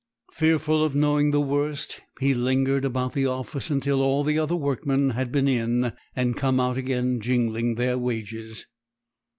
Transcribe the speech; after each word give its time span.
Fearful 0.31 0.83
of 0.83 0.95
knowing 0.95 1.29
the 1.29 1.39
worst, 1.39 2.01
he 2.19 2.33
lingered 2.33 2.85
about 2.85 3.13
the 3.13 3.27
office 3.27 3.69
until 3.69 4.01
all 4.01 4.23
the 4.23 4.39
other 4.39 4.55
workmen 4.55 5.11
had 5.11 5.31
been 5.31 5.47
in 5.47 5.93
and 6.15 6.35
come 6.35 6.59
out 6.59 6.75
again 6.75 7.19
jingling 7.21 7.75
their 7.75 7.99
wages. 7.99 8.65